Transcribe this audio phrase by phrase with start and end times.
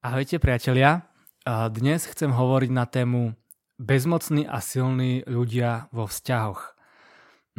[0.00, 1.04] Ahojte priatelia,
[1.44, 3.36] dnes chcem hovoriť na tému
[3.76, 6.72] bezmocní a silní ľudia vo vzťahoch.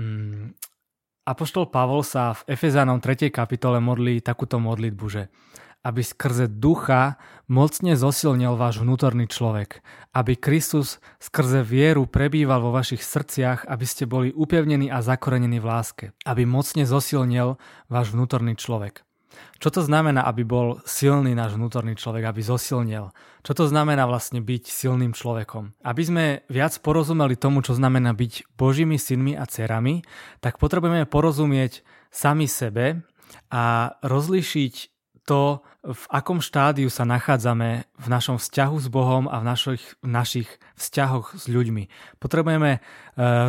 [0.01, 0.57] Mm,
[1.21, 3.29] Apoštol Pavol sa v Efezánom 3.
[3.29, 5.29] kapitole modlí takúto modlitbu, že
[5.85, 13.05] aby skrze ducha mocne zosilnil váš vnútorný človek, aby Kristus skrze vieru prebýval vo vašich
[13.05, 19.05] srdciach, aby ste boli upevnení a zakorenení v láske, aby mocne zosilnil váš vnútorný človek.
[19.61, 23.13] Čo to znamená, aby bol silný náš vnútorný človek, aby zosilnil?
[23.45, 25.77] Čo to znamená vlastne byť silným človekom?
[25.85, 30.01] Aby sme viac porozumeli tomu, čo znamená byť Božími synmi a dcerami,
[30.41, 33.05] tak potrebujeme porozumieť sami sebe
[33.53, 34.73] a rozlišiť
[35.25, 40.09] to, v akom štádiu sa nachádzame v našom vzťahu s Bohom a v našich, v
[40.13, 41.89] našich vzťahoch s ľuďmi.
[42.21, 42.79] Potrebujeme e,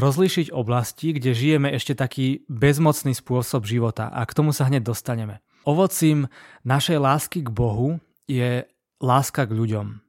[0.00, 5.44] rozlíšiť oblasti, kde žijeme ešte taký bezmocný spôsob života a k tomu sa hneď dostaneme.
[5.62, 6.26] Ovocím
[6.66, 8.66] našej lásky k Bohu je
[8.98, 10.02] láska k ľuďom.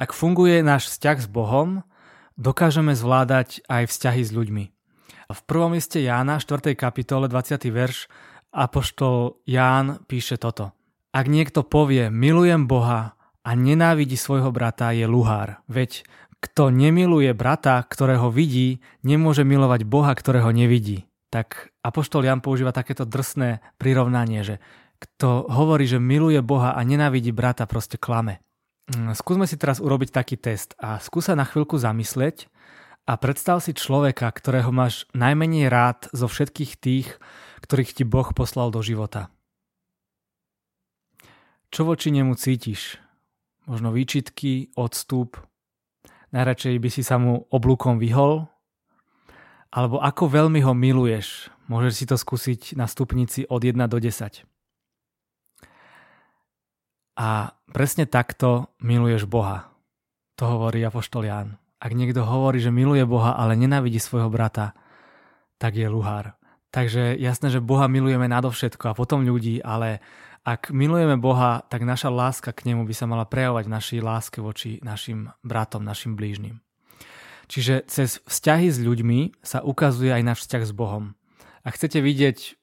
[0.00, 1.84] Ak funguje náš vzťah s Bohom,
[2.40, 4.64] dokážeme zvládať aj vzťahy s ľuďmi.
[5.26, 6.72] V prvom liste Jána, 4.
[6.72, 7.68] kapitole, 20.
[7.68, 8.08] verš,
[8.56, 10.72] apoštol Ján píše toto.
[11.12, 15.60] Ak niekto povie, milujem Boha a nenávidí svojho brata, je luhár.
[15.68, 16.08] Veď
[16.40, 21.04] kto nemiluje brata, ktorého vidí, nemôže milovať Boha, ktorého nevidí.
[21.28, 24.56] Tak Apoštol Jan používa takéto drsné prirovnanie, že
[25.14, 28.42] kto hovorí, že miluje Boha a nenávidí brata, proste klame.
[28.90, 32.46] Mm, skúsme si teraz urobiť taký test a skúsa na chvíľku zamyslieť
[33.06, 37.08] a predstav si človeka, ktorého máš najmenej rád zo všetkých tých,
[37.62, 39.30] ktorých ti Boh poslal do života.
[41.74, 43.02] Čo voči nemu cítiš?
[43.66, 45.34] Možno výčitky, odstup?
[46.30, 48.46] Najradšej by si sa mu oblúkom vyhol?
[49.74, 51.50] Alebo ako veľmi ho miluješ?
[51.66, 54.46] Môžeš si to skúsiť na stupnici od 1 do 10.
[57.16, 59.72] A presne takto miluješ Boha.
[60.36, 61.56] To hovorí Apoštol Ján.
[61.80, 64.76] Ak niekto hovorí, že miluje Boha, ale nenávidí svojho brata,
[65.56, 66.36] tak je luhár.
[66.72, 70.04] Takže jasné, že Boha milujeme nadovšetko a potom ľudí, ale
[70.44, 74.38] ak milujeme Boha, tak naša láska k nemu by sa mala prejavovať v našej láske
[74.44, 76.60] voči našim bratom, našim blížnym.
[77.48, 81.16] Čiže cez vzťahy s ľuďmi sa ukazuje aj náš vzťah s Bohom.
[81.64, 82.60] Ak chcete vidieť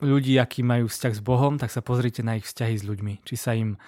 [0.00, 3.24] ľudí, akí majú vzťah s Bohom, tak sa pozrite na ich vzťahy s ľuďmi.
[3.24, 3.78] Či sa im e,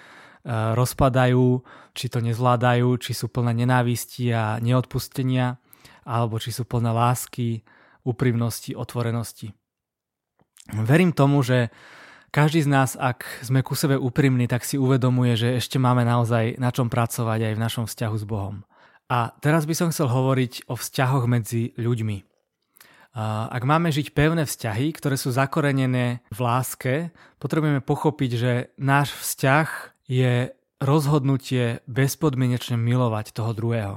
[0.73, 1.61] rozpadajú,
[1.93, 5.61] či to nezvládajú, či sú plné nenávisti a neodpustenia,
[6.05, 7.61] alebo či sú plné lásky,
[8.01, 9.53] úprimnosti, otvorenosti.
[10.69, 11.69] Verím tomu, že
[12.29, 16.61] každý z nás, ak sme ku sebe úprimní, tak si uvedomuje, že ešte máme naozaj
[16.61, 18.61] na čom pracovať aj v našom vzťahu s Bohom.
[19.09, 22.28] A teraz by som chcel hovoriť o vzťahoch medzi ľuďmi.
[23.17, 26.93] Ak máme žiť pevné vzťahy, ktoré sú zakorenené v láske,
[27.41, 29.67] potrebujeme pochopiť, že náš vzťah
[30.05, 33.95] je rozhodnutie bezpodmienečne milovať toho druhého.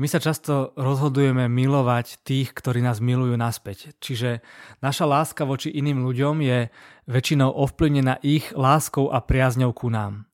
[0.00, 3.92] My sa často rozhodujeme milovať tých, ktorí nás milujú naspäť.
[4.00, 4.40] Čiže
[4.80, 6.58] naša láska voči iným ľuďom je
[7.04, 10.24] väčšinou ovplyvnená ich láskou a priazňou ku nám.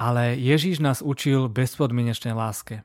[0.00, 2.80] Ale Ježíš nás učil bezpodmienečnej láske.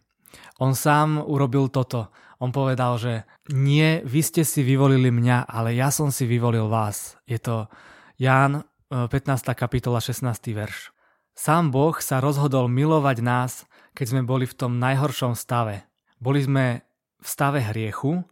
[0.60, 2.12] On sám urobil toto.
[2.40, 3.14] On povedal, že
[3.52, 7.20] nie, vy ste si vyvolili mňa, ale ja som si vyvolil vás.
[7.28, 7.68] Je to
[8.16, 9.12] Ján 15.
[9.60, 10.24] kapitola 16.
[10.56, 10.96] verš.
[11.36, 13.52] Sám Boh sa rozhodol milovať nás,
[13.92, 15.84] keď sme boli v tom najhoršom stave.
[16.20, 16.88] Boli sme
[17.20, 18.24] v stave hriechu,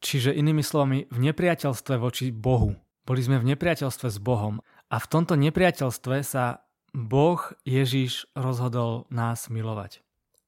[0.00, 2.72] čiže inými slovami v nepriateľstve voči Bohu.
[3.04, 9.48] Boli sme v nepriateľstve s Bohom a v tomto nepriateľstve sa Boh Ježiš rozhodol nás
[9.48, 10.00] milovať.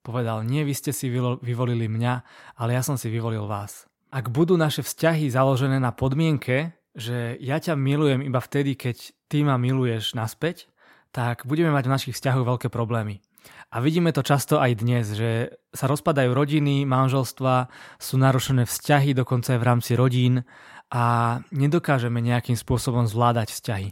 [0.04, 2.14] Povedal, nie vy ste si vyvolili mňa,
[2.60, 3.88] ale ja som si vyvolil vás.
[4.12, 9.42] Ak budú naše vzťahy založené na podmienke, že ja ťa milujem iba vtedy, keď ty
[9.42, 10.68] ma miluješ naspäť,
[11.08, 13.24] tak budeme mať v našich vzťahoch veľké problémy.
[13.72, 19.56] A vidíme to často aj dnes, že sa rozpadajú rodiny, manželstva, sú narušené vzťahy dokonca
[19.56, 20.44] aj v rámci rodín
[20.92, 23.88] a nedokážeme nejakým spôsobom zvládať vzťahy.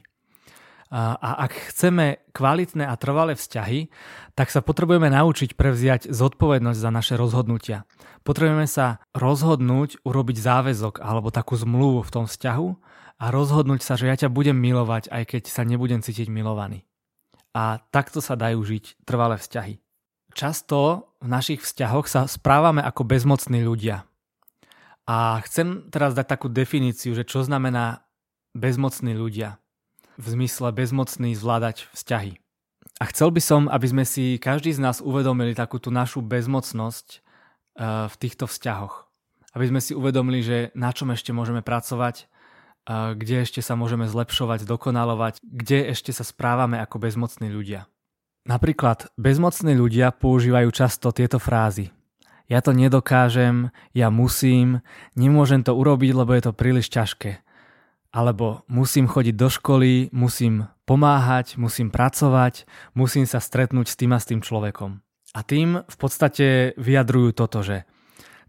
[0.93, 3.89] A ak chceme kvalitné a trvalé vzťahy,
[4.37, 7.89] tak sa potrebujeme naučiť prevziať zodpovednosť za naše rozhodnutia.
[8.29, 12.69] Potrebujeme sa rozhodnúť urobiť záväzok alebo takú zmluvu v tom vzťahu
[13.25, 16.85] a rozhodnúť sa, že ja ťa budem milovať, aj keď sa nebudem cítiť milovaný.
[17.57, 19.81] A takto sa dajú žiť trvalé vzťahy.
[20.37, 24.05] Často v našich vzťahoch sa správame ako bezmocní ľudia.
[25.09, 28.05] A chcem teraz dať takú definíciu, že čo znamená
[28.53, 29.62] bezmocní ľudia
[30.19, 32.43] v zmysle bezmocný zvládať vzťahy.
[33.01, 37.07] A chcel by som, aby sme si každý z nás uvedomili takú tú našu bezmocnosť
[37.19, 39.11] eh, v týchto vzťahoch.
[39.53, 44.07] Aby sme si uvedomili, že na čom ešte môžeme pracovať, eh, kde ešte sa môžeme
[44.07, 47.91] zlepšovať, dokonalovať, kde ešte sa správame ako bezmocní ľudia.
[48.43, 51.95] Napríklad bezmocní ľudia používajú často tieto frázy.
[52.51, 54.83] Ja to nedokážem, ja musím,
[55.15, 57.39] nemôžem to urobiť, lebo je to príliš ťažké.
[58.13, 64.21] Alebo musím chodiť do školy, musím pomáhať, musím pracovať, musím sa stretnúť s tým a
[64.21, 65.01] s tým človekom.
[65.33, 67.89] A tým v podstate vyjadrujú toto, že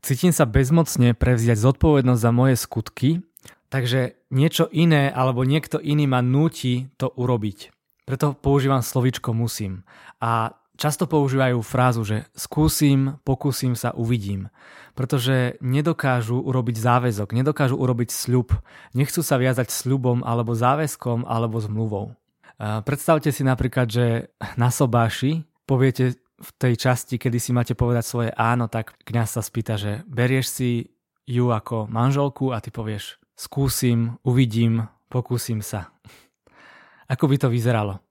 [0.04, 3.24] cítim sa bezmocne prevziať zodpovednosť za moje skutky,
[3.72, 7.72] takže niečo iné alebo niekto iný ma núti to urobiť.
[8.04, 9.88] Preto používam slovičko musím.
[10.20, 14.52] A často používajú frázu, že skúsim, pokúsim sa, uvidím.
[15.00, 18.52] Pretože nedokážu urobiť záväzok, nedokážu urobiť sľub,
[18.92, 22.20] nechcú sa viazať sľubom alebo záväzkom alebo zmluvou.
[22.60, 28.30] Predstavte si napríklad, že na sobáši poviete v tej časti, kedy si máte povedať svoje
[28.36, 30.70] áno, tak kňaz sa spýta, že berieš si
[31.24, 35.90] ju ako manželku a ty povieš skúsim, uvidím, pokúsim sa.
[37.14, 38.03] Ako by to vyzeralo?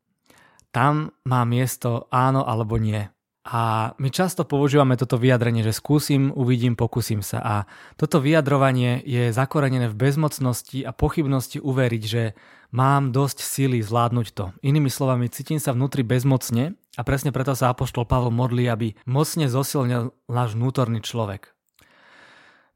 [0.72, 3.12] Tam má miesto áno alebo nie.
[3.42, 7.42] A my často používame toto vyjadrenie, že skúsim, uvidím, pokúsim sa.
[7.42, 7.54] A
[7.98, 12.38] toto vyjadrovanie je zakorenené v bezmocnosti a pochybnosti uveriť, že
[12.70, 14.54] mám dosť síly zvládnuť to.
[14.62, 19.50] Inými slovami, cítim sa vnútri bezmocne a presne preto sa Apoštol Pavol modlí, aby mocne
[19.50, 21.50] zosilnil náš vnútorný človek.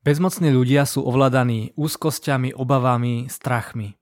[0.03, 3.95] Bezmocní ľudia sú ovládaní úzkosťami, obavami, strachmi.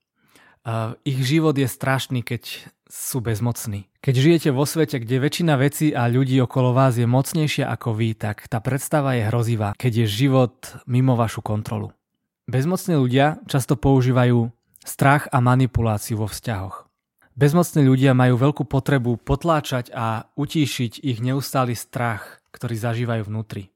[1.05, 3.89] Ich život je strašný, keď sú bezmocní.
[4.05, 8.13] Keď žijete vo svete, kde väčšina vecí a ľudí okolo vás je mocnejšia ako vy,
[8.13, 10.55] tak tá predstava je hrozivá, keď je život
[10.85, 11.93] mimo vašu kontrolu.
[12.45, 14.53] Bezmocní ľudia často používajú
[14.85, 16.85] strach a manipuláciu vo vzťahoch.
[17.35, 23.75] Bezmocní ľudia majú veľkú potrebu potláčať a utíšiť ich neustály strach, ktorý zažívajú vnútri.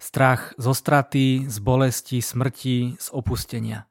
[0.00, 3.86] Strach zo straty, z bolesti, smrti, z opustenia.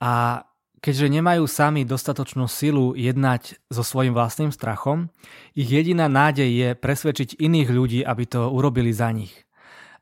[0.00, 0.42] A
[0.84, 5.08] keďže nemajú sami dostatočnú silu jednať so svojím vlastným strachom,
[5.56, 9.32] ich jediná nádej je presvedčiť iných ľudí, aby to urobili za nich.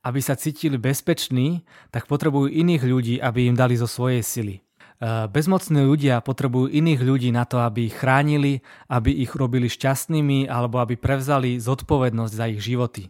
[0.02, 1.62] Aby sa cítili bezpeční,
[1.94, 4.58] tak potrebujú iných ľudí, aby im dali zo svojej sily.
[4.58, 4.60] E,
[5.30, 10.82] bezmocní ľudia potrebujú iných ľudí na to, aby ich chránili, aby ich robili šťastnými alebo
[10.82, 13.06] aby prevzali zodpovednosť za ich životy.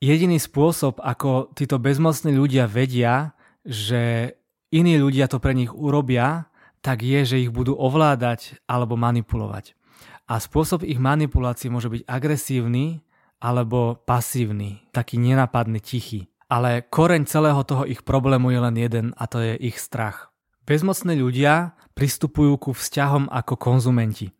[0.00, 3.36] Jediný spôsob, ako títo bezmocní ľudia vedia,
[3.68, 4.34] že
[4.72, 6.48] iní ľudia to pre nich urobia,
[6.82, 9.78] tak je, že ich budú ovládať alebo manipulovať.
[10.26, 13.04] A spôsob ich manipulácie môže byť agresívny
[13.38, 16.32] alebo pasívny, taký nenapadný, tichý.
[16.50, 20.32] Ale koreň celého toho ich problému je len jeden a to je ich strach.
[20.62, 24.30] Bezmocní ľudia pristupujú ku vzťahom ako konzumenti.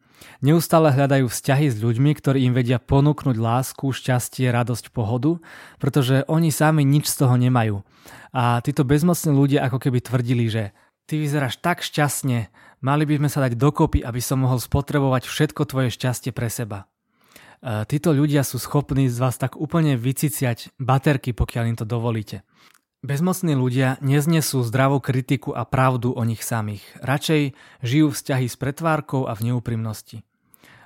[0.43, 5.39] Neustále hľadajú vzťahy s ľuďmi, ktorí im vedia ponúknuť lásku, šťastie, radosť, pohodu,
[5.79, 7.87] pretože oni sami nič z toho nemajú.
[8.33, 10.73] A títo bezmocní ľudia ako keby tvrdili, že
[11.07, 12.49] ty vyzeráš tak šťastne,
[12.81, 16.91] mali by sme sa dať dokopy, aby som mohol spotrebovať všetko tvoje šťastie pre seba.
[17.63, 22.43] E, títo ľudia sú schopní z vás tak úplne vyciciať baterky, pokiaľ im to dovolíte.
[23.03, 26.87] Bezmocní ľudia neznesú zdravú kritiku a pravdu o nich samých.
[27.03, 27.51] Radšej
[27.83, 30.23] žijú vzťahy s pretvárkou a v neúprimnosti.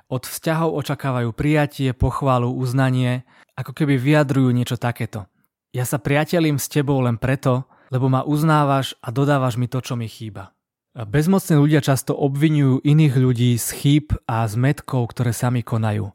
[0.09, 3.21] Od vzťahov očakávajú prijatie, pochválu, uznanie,
[3.53, 5.29] ako keby vyjadrujú niečo takéto.
[5.77, 9.93] Ja sa priatelím s tebou len preto, lebo ma uznávaš a dodávaš mi to, čo
[9.93, 10.57] mi chýba.
[10.97, 16.09] Bezmocní ľudia často obvinujú iných ľudí z chýb a zmetkov, ktoré sami konajú.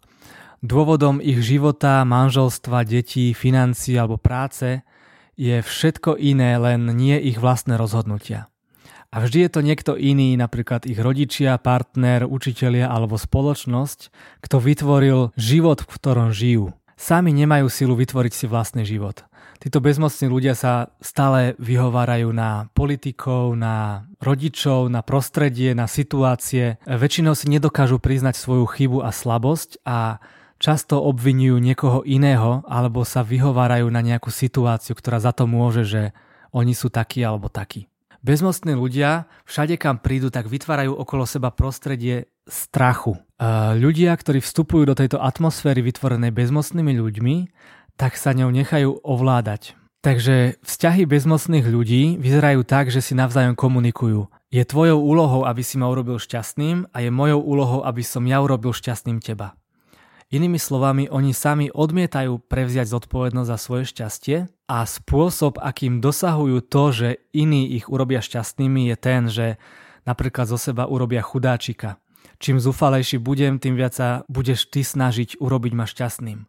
[0.66, 4.82] Dôvodom ich života, manželstva, detí, financií alebo práce
[5.36, 8.52] je všetko iné, len nie ich vlastné rozhodnutia.
[9.12, 14.08] A vždy je to niekto iný, napríklad ich rodičia, partner, učitelia alebo spoločnosť,
[14.40, 16.72] kto vytvoril život, v ktorom žijú.
[16.96, 19.28] Sami nemajú silu vytvoriť si vlastný život.
[19.62, 26.82] Títo bezmocní ľudia sa stále vyhovárajú na politikov, na rodičov, na prostredie, na situácie.
[26.82, 30.18] Väčšinou si nedokážu priznať svoju chybu a slabosť a
[30.62, 36.02] často obvinujú niekoho iného alebo sa vyhovárajú na nejakú situáciu, ktorá za to môže, že
[36.54, 37.90] oni sú takí alebo takí.
[38.22, 43.18] Bezmocní ľudia všade kam prídu, tak vytvárajú okolo seba prostredie strachu.
[43.74, 47.36] Ľudia, ktorí vstupujú do tejto atmosféry vytvorenej bezmocnými ľuďmi,
[47.98, 49.74] tak sa ňou nechajú ovládať.
[50.06, 54.30] Takže vzťahy bezmocných ľudí vyzerajú tak, že si navzájom komunikujú.
[54.54, 58.38] Je tvojou úlohou, aby si ma urobil šťastným a je mojou úlohou, aby som ja
[58.38, 59.58] urobil šťastným teba.
[60.32, 66.84] Inými slovami, oni sami odmietajú prevziať zodpovednosť za svoje šťastie a spôsob, akým dosahujú to,
[66.88, 69.60] že iní ich urobia šťastnými, je ten, že
[70.08, 72.00] napríklad zo seba urobia chudáčika.
[72.40, 76.48] Čím zúfalejší budem, tým viac sa budeš ty snažiť urobiť ma šťastným.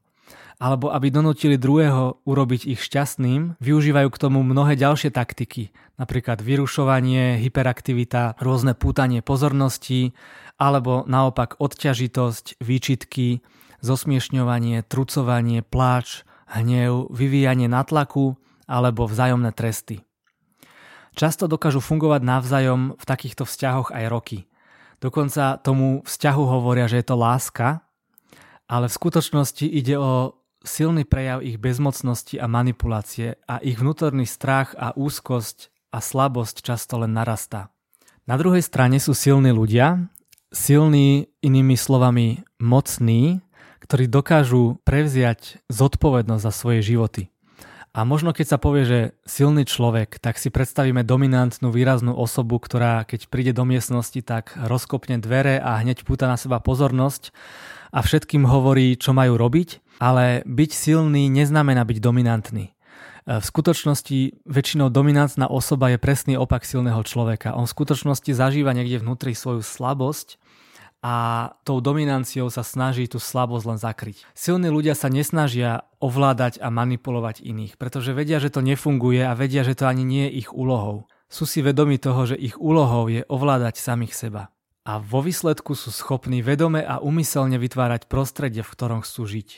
[0.63, 7.41] alebo aby donútili druhého urobiť ich šťastným, využívajú k tomu mnohé ďalšie taktiky, napríklad vyrušovanie,
[7.41, 10.13] hyperaktivita, rôzne pútanie pozornosti,
[10.55, 13.43] alebo naopak odťažitosť, výčitky,
[13.83, 20.07] zosmiešňovanie, trucovanie, pláč, hnev, vyvíjanie natlaku alebo vzájomné tresty.
[21.13, 24.39] Často dokážu fungovať navzájom v takýchto vzťahoch aj roky.
[24.97, 27.83] Dokonca tomu vzťahu hovoria, že je to láska,
[28.71, 34.73] ale v skutočnosti ide o silný prejav ich bezmocnosti a manipulácie a ich vnútorný strach
[34.79, 37.69] a úzkosť a slabosť často len narastá.
[38.23, 40.07] Na druhej strane sú silní ľudia,
[40.55, 43.43] silní inými slovami mocní,
[43.83, 47.27] ktorí dokážu prevziať zodpovednosť za svoje životy.
[47.93, 53.05] A možno keď sa povie, že silný človek, tak si predstavíme dominantnú výraznú osobu, ktorá
[53.05, 57.29] keď príde do miestnosti, tak rozkopne dvere a hneď púta na seba pozornosť
[57.93, 62.73] a všetkým hovorí, čo majú robiť, ale byť silný neznamená byť dominantný.
[63.23, 67.55] V skutočnosti väčšinou dominantná osoba je presný opak silného človeka.
[67.55, 70.41] On v skutočnosti zažíva niekde vnútri svoju slabosť
[71.03, 71.15] a
[71.67, 74.23] tou dominanciou sa snaží tú slabosť len zakryť.
[74.31, 79.67] Silní ľudia sa nesnažia ovládať a manipulovať iných, pretože vedia, že to nefunguje a vedia,
[79.67, 81.11] že to ani nie je ich úlohou.
[81.27, 84.43] Sú si vedomi toho, že ich úlohou je ovládať samých seba.
[84.87, 89.49] A vo výsledku sú schopní vedome a umyselne vytvárať prostredie, v ktorom chcú žiť.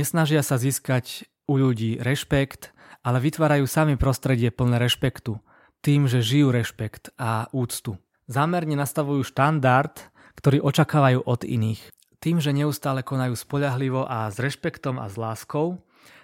[0.00, 2.72] Nesnažia sa získať u ľudí rešpekt,
[3.04, 5.40] ale vytvárajú sami prostredie plné rešpektu,
[5.80, 7.96] tým, že žijú rešpekt a úctu.
[8.28, 9.96] Zámerne nastavujú štandard,
[10.38, 11.82] ktorý očakávajú od iných.
[12.20, 15.80] Tým, že neustále konajú spoľahlivo a s rešpektom a s láskou,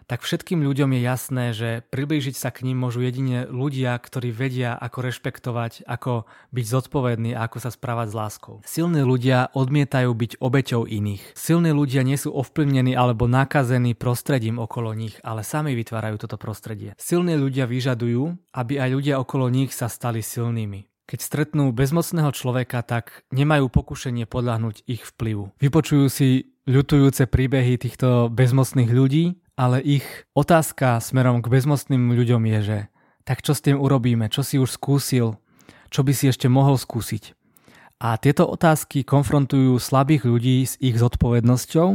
[0.06, 4.78] tak všetkým ľuďom je jasné, že priblížiť sa k ním môžu jedine ľudia, ktorí vedia,
[4.78, 8.54] ako rešpektovať, ako byť zodpovední a ako sa správať s láskou.
[8.62, 11.34] Silní ľudia odmietajú byť obeťou iných.
[11.34, 16.94] Silní ľudia nie sú ovplyvnení alebo nakazení prostredím okolo nich, ale sami vytvárajú toto prostredie.
[17.02, 20.86] Silní ľudia vyžadujú, aby aj ľudia okolo nich sa stali silnými.
[21.06, 25.54] Keď stretnú bezmocného človeka, tak nemajú pokušenie podľahnuť ich vplyvu.
[25.62, 30.02] Vypočujú si ľutujúce príbehy týchto bezmocných ľudí, ale ich
[30.34, 32.78] otázka smerom k bezmocným ľuďom je, že
[33.22, 35.38] tak čo s tým urobíme, čo si už skúsil,
[35.94, 37.38] čo by si ešte mohol skúsiť.
[38.02, 41.88] A tieto otázky konfrontujú slabých ľudí s ich zodpovednosťou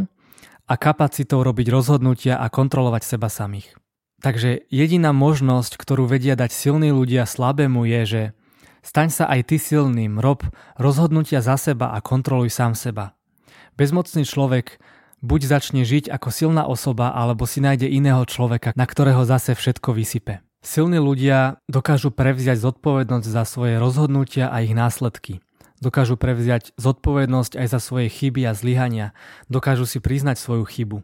[0.65, 3.75] a kapacitou robiť rozhodnutia a kontrolovať seba samých.
[4.23, 8.23] Takže jediná možnosť, ktorú vedia dať silní ľudia slabému je, že
[8.81, 10.41] Staň sa aj ty silným, rob
[10.81, 13.13] rozhodnutia za seba a kontroluj sám seba.
[13.77, 14.81] Bezmocný človek
[15.21, 19.93] buď začne žiť ako silná osoba, alebo si nájde iného človeka, na ktorého zase všetko
[19.93, 20.41] vysype.
[20.61, 25.41] Silní ľudia dokážu prevziať zodpovednosť za svoje rozhodnutia a ich následky.
[25.81, 29.17] Dokážu prevziať zodpovednosť aj za svoje chyby a zlyhania.
[29.49, 31.01] Dokážu si priznať svoju chybu.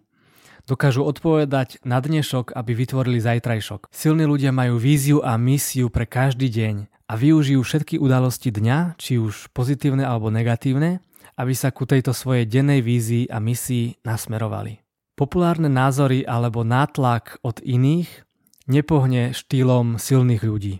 [0.69, 3.89] Dokážu odpovedať na dnešok, aby vytvorili zajtrajšok.
[3.89, 9.16] Silní ľudia majú víziu a misiu pre každý deň a využijú všetky udalosti dňa, či
[9.16, 11.00] už pozitívne alebo negatívne,
[11.40, 14.84] aby sa ku tejto svojej dennej vízii a misii nasmerovali.
[15.18, 18.28] Populárne názory alebo nátlak od iných
[18.68, 20.76] nepohne štýlom silných ľudí.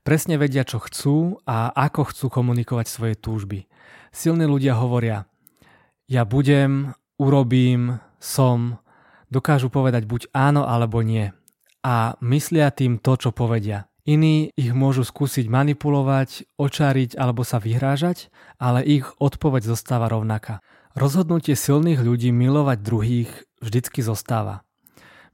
[0.00, 3.68] Presne vedia, čo chcú a ako chcú komunikovať svoje túžby.
[4.10, 5.28] Silní ľudia hovoria,
[6.08, 8.80] ja budem, urobím, som,
[9.28, 11.30] dokážu povedať buď áno alebo nie.
[11.84, 13.89] A myslia tým to, čo povedia.
[14.08, 20.64] Iní ich môžu skúsiť manipulovať, očariť alebo sa vyhrážať, ale ich odpoveď zostáva rovnaká.
[20.96, 23.30] Rozhodnutie silných ľudí milovať druhých
[23.60, 24.64] vždycky zostáva.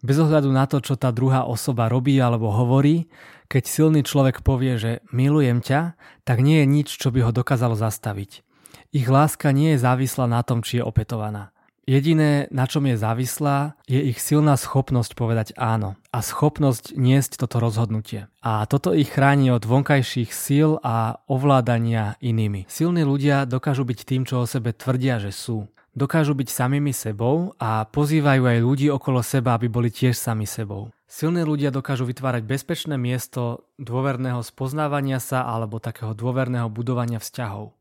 [0.04, 3.08] Bez ohľadu na to, čo tá druhá osoba robí alebo hovorí,
[3.48, 5.96] keď silný človek povie, že milujem ťa,
[6.26, 8.44] tak nie je nič, čo by ho dokázalo zastaviť.
[8.92, 11.55] Ich láska nie je závislá na tom, či je opetovaná.
[11.86, 17.62] Jediné, na čom je závislá, je ich silná schopnosť povedať áno a schopnosť niesť toto
[17.62, 18.26] rozhodnutie.
[18.42, 22.66] A toto ich chráni od vonkajších síl a ovládania inými.
[22.66, 25.70] Silní ľudia dokážu byť tým, čo o sebe tvrdia, že sú.
[25.94, 30.90] Dokážu byť samými sebou a pozývajú aj ľudí okolo seba, aby boli tiež sami sebou.
[31.06, 37.78] Silní ľudia dokážu vytvárať bezpečné miesto dôverného spoznávania sa alebo takého dôverného budovania vzťahov.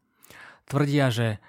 [0.70, 1.42] Tvrdia, že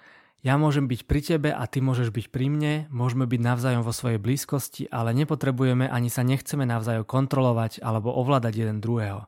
[0.46, 3.90] ja môžem byť pri tebe a ty môžeš byť pri mne, môžeme byť navzájom vo
[3.90, 9.26] svojej blízkosti, ale nepotrebujeme ani sa nechceme navzájom kontrolovať alebo ovládať jeden druhého.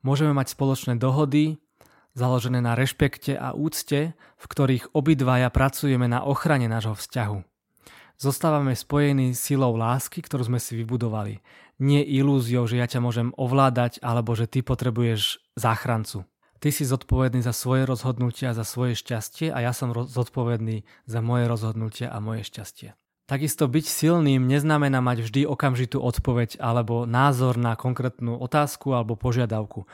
[0.00, 1.60] Môžeme mať spoločné dohody,
[2.16, 7.44] založené na rešpekte a úcte, v ktorých obidvaja pracujeme na ochrane nášho vzťahu.
[8.16, 11.44] Zostávame spojení silou lásky, ktorú sme si vybudovali,
[11.84, 16.24] nie ilúziou, že ja ťa môžem ovládať alebo že ty potrebuješ záchrancu.
[16.60, 21.48] Ty si zodpovedný za svoje rozhodnutia, za svoje šťastie a ja som zodpovedný za moje
[21.48, 22.92] rozhodnutia a moje šťastie.
[23.24, 29.88] Takisto byť silným neznamená mať vždy okamžitú odpoveď alebo názor na konkrétnu otázku alebo požiadavku.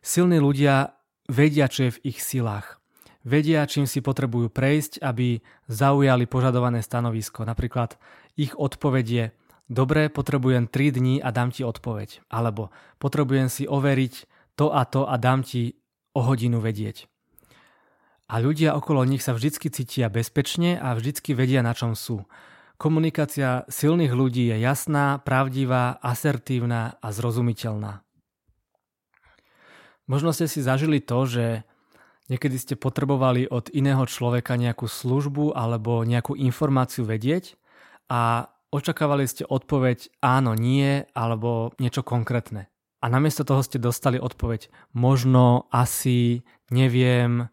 [0.00, 0.96] Silní ľudia
[1.28, 2.80] vedia, čo je v ich silách.
[3.26, 7.42] Vedia, čím si potrebujú prejsť, aby zaujali požadované stanovisko.
[7.42, 7.98] Napríklad
[8.38, 9.26] ich odpoveď je
[9.66, 12.22] Dobre, potrebujem 3 dní a dám ti odpoveď.
[12.30, 12.70] Alebo
[13.02, 14.14] potrebujem si overiť
[14.54, 15.74] to a to a dám ti
[16.16, 17.04] o hodinu vedieť.
[18.26, 22.24] A ľudia okolo nich sa vždycky cítia bezpečne a vždycky vedia, na čom sú.
[22.80, 28.02] Komunikácia silných ľudí je jasná, pravdivá, asertívna a zrozumiteľná.
[30.10, 31.44] Možno ste si zažili to, že
[32.26, 37.54] niekedy ste potrebovali od iného človeka nejakú službu alebo nejakú informáciu vedieť
[38.10, 42.70] a očakávali ste odpoveď áno, nie alebo niečo konkrétne.
[43.06, 46.42] A namiesto toho ste dostali odpoveď možno, asi,
[46.74, 47.46] neviem,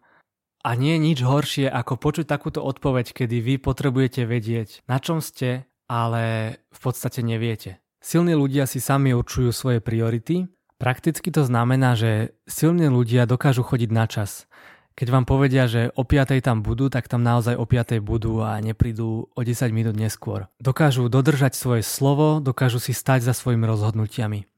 [0.66, 5.22] a nie je nič horšie, ako počuť takúto odpoveď, kedy vy potrebujete vedieť, na čom
[5.22, 7.78] ste, ale v podstate neviete.
[8.02, 10.50] Silní ľudia si sami určujú svoje priority.
[10.74, 14.50] Prakticky to znamená, že silní ľudia dokážu chodiť na čas.
[14.98, 18.58] Keď vám povedia, že o 5 tam budú, tak tam naozaj o 5 budú a
[18.58, 20.50] neprídu o 10 minút neskôr.
[20.58, 24.50] Dokážu dodržať svoje slovo, dokážu si stať za svojimi rozhodnutiami.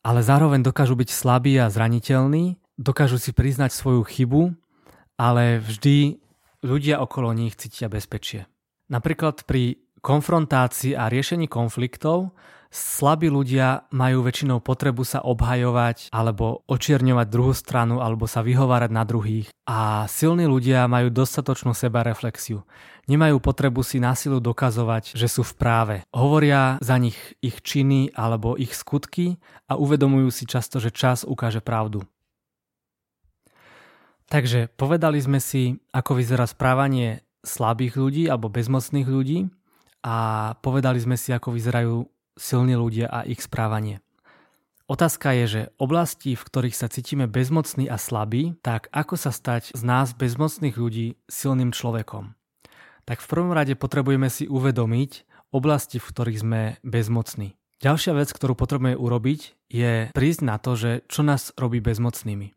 [0.00, 4.56] Ale zároveň dokážu byť slabí a zraniteľní, dokážu si priznať svoju chybu
[5.20, 6.16] ale vždy
[6.64, 8.48] ľudia okolo nich cítia bezpečie.
[8.88, 12.32] Napríklad pri konfrontácii a riešení konfliktov
[12.70, 19.02] slabí ľudia majú väčšinou potrebu sa obhajovať alebo očierňovať druhú stranu alebo sa vyhovárať na
[19.02, 19.50] druhých.
[19.66, 22.62] A silní ľudia majú dostatočnú sebareflexiu.
[23.10, 25.96] Nemajú potrebu si násilu dokazovať, že sú v práve.
[26.14, 31.58] Hovoria za nich ich činy alebo ich skutky a uvedomujú si často, že čas ukáže
[31.58, 32.06] pravdu.
[34.30, 39.50] Takže povedali sme si, ako vyzerá správanie slabých ľudí alebo bezmocných ľudí
[40.00, 40.16] a
[40.64, 44.00] povedali sme si, ako vyzerajú silní ľudia a ich správanie.
[44.90, 49.70] Otázka je, že oblasti, v ktorých sa cítime bezmocní a slabí, tak ako sa stať
[49.70, 52.34] z nás bezmocných ľudí silným človekom?
[53.06, 57.54] Tak v prvom rade potrebujeme si uvedomiť oblasti, v ktorých sme bezmocní.
[57.80, 62.52] Ďalšia vec, ktorú potrebujeme urobiť, je prísť na to, že čo nás robí bezmocnými.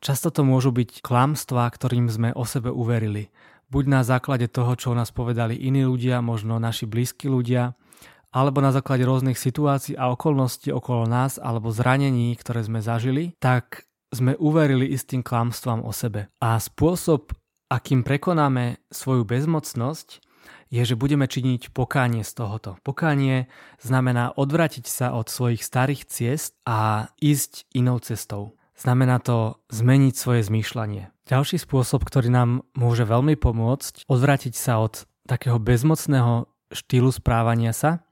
[0.00, 3.32] Často to môžu byť klamstvá, ktorým sme o sebe uverili.
[3.66, 7.74] Buď na základe toho, čo o nás povedali iní ľudia, možno naši blízki ľudia,
[8.30, 13.88] alebo na základe rôznych situácií a okolností okolo nás, alebo zranení, ktoré sme zažili, tak
[14.14, 16.30] sme uverili istým klamstvám o sebe.
[16.38, 17.34] A spôsob,
[17.66, 20.22] akým prekonáme svoju bezmocnosť,
[20.70, 22.78] je, že budeme činiť pokánie z tohoto.
[22.82, 23.50] Pokánie
[23.82, 28.54] znamená odvratiť sa od svojich starých ciest a ísť inou cestou.
[28.76, 31.08] Znamená to zmeniť svoje zmýšľanie.
[31.26, 38.06] Ďalší spôsob, ktorý nám môže veľmi pomôcť odvrátiť sa od takého bezmocného štýlu správania sa,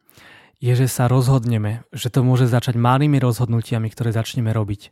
[0.65, 4.89] je, že sa rozhodneme, že to môže začať malými rozhodnutiami, ktoré začneme robiť.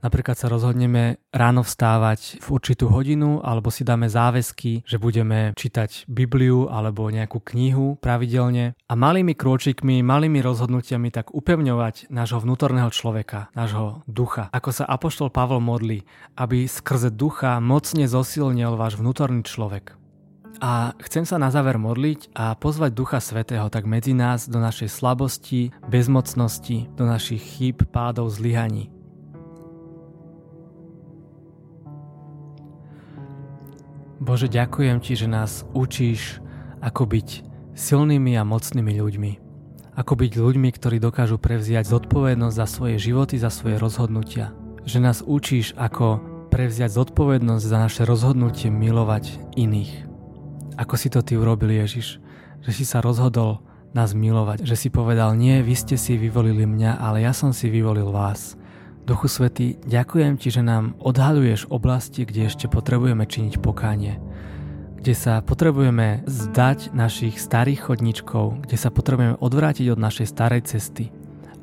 [0.00, 6.08] Napríklad sa rozhodneme ráno vstávať v určitú hodinu alebo si dáme záväzky, že budeme čítať
[6.08, 13.52] Bibliu alebo nejakú knihu pravidelne a malými krôčikmi, malými rozhodnutiami tak upevňovať nášho vnútorného človeka,
[13.52, 14.48] nášho ducha.
[14.56, 16.08] Ako sa Apoštol Pavol modlí,
[16.40, 20.00] aby skrze ducha mocne zosilnil váš vnútorný človek.
[20.60, 24.92] A chcem sa na záver modliť a pozvať Ducha Svetého tak medzi nás do našej
[24.92, 28.99] slabosti, bezmocnosti, do našich chýb, pádov, zlyhaní.
[34.20, 36.44] Bože, ďakujem Ti, že nás učíš,
[36.84, 37.28] ako byť
[37.72, 39.32] silnými a mocnými ľuďmi.
[39.96, 44.52] Ako byť ľuďmi, ktorí dokážu prevziať zodpovednosť za svoje životy, za svoje rozhodnutia.
[44.84, 46.20] Že nás učíš, ako
[46.52, 50.04] prevziať zodpovednosť za naše rozhodnutie milovať iných.
[50.76, 52.20] Ako si to Ty urobil, Ježiš?
[52.60, 53.64] Že si sa rozhodol
[53.96, 54.68] nás milovať.
[54.68, 58.59] Že si povedal, nie, vy ste si vyvolili mňa, ale ja som si vyvolil vás.
[59.08, 64.20] Duchu Svety, ďakujem Ti, že nám odhaluješ oblasti, kde ešte potrebujeme činiť pokánie,
[65.00, 71.08] kde sa potrebujeme zdať našich starých chodničkov, kde sa potrebujeme odvrátiť od našej starej cesty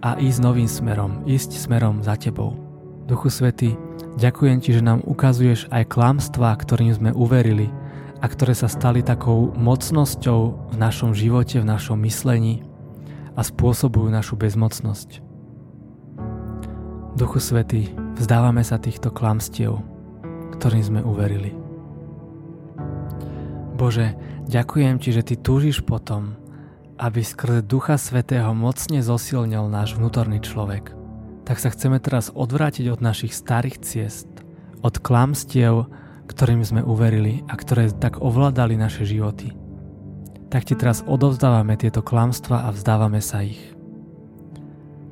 [0.01, 2.57] a ísť novým smerom, ísť smerom za Tebou.
[3.05, 3.77] Duchu Svety,
[4.17, 7.69] ďakujem Ti, že nám ukazuješ aj klamstvá, ktorým sme uverili
[8.17, 12.65] a ktoré sa stali takou mocnosťou v našom živote, v našom myslení
[13.37, 15.26] a spôsobujú našu bezmocnosť.
[17.17, 19.81] Duchu Svety, vzdávame sa týchto klamstiev,
[20.53, 21.49] ktorým sme uverili.
[23.73, 24.13] Bože,
[24.45, 26.37] ďakujem Ti, že Ty túžiš potom,
[27.01, 30.93] aby skrze Ducha Svetého mocne zosilnil náš vnútorný človek.
[31.49, 34.29] Tak sa chceme teraz odvrátiť od našich starých ciest,
[34.85, 35.89] od klamstiev,
[36.29, 39.57] ktorým sme uverili a ktoré tak ovládali naše životy.
[40.47, 43.76] tak ti teraz odovzdávame tieto klamstva a vzdávame sa ich.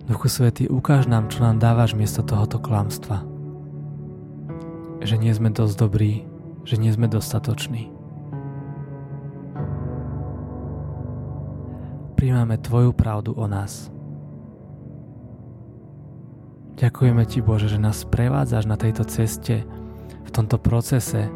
[0.05, 3.25] Duchu Svety, ukáž nám, čo nám dávaš miesto tohoto klamstva.
[5.01, 6.29] Že nie sme dosť dobrí,
[6.61, 7.89] že nie sme dostatoční.
[12.13, 13.89] Príjmame Tvoju pravdu o nás.
[16.77, 19.65] Ďakujeme Ti, Bože, že nás prevádzaš na tejto ceste,
[20.21, 21.33] v tomto procese,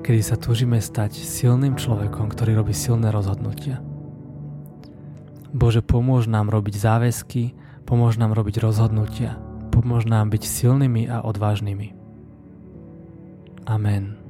[0.00, 3.84] kedy sa túžime stať silným človekom, ktorý robí silné rozhodnutia.
[5.52, 9.38] Bože, pomôž nám robiť záväzky, pomôž nám robiť rozhodnutia,
[9.70, 11.94] pomôž nám byť silnými a odvážnymi.
[13.66, 14.25] Amen.